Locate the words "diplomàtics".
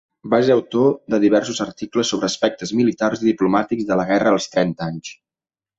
3.31-3.91